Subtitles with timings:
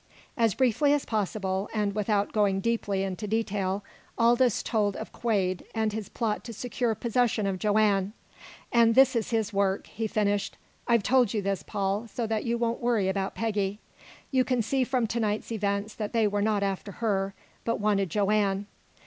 [0.35, 3.83] As briefly as possible, and without going deeply into detail,
[4.17, 8.13] Aldous told of Quade and his plot to secure possession of Joanne.
[8.71, 10.57] "And this is his work," he finished.
[10.87, 13.79] "I've told you this, Paul, so that you won't worry about Peggy.
[14.31, 18.09] You can see from to night's events that they were not after her, but wanted
[18.09, 18.65] Joanne.